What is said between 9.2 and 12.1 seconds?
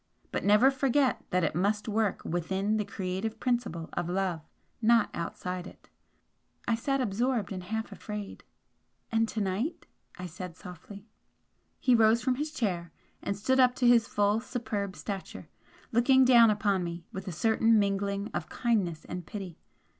to night?" I said, softly. He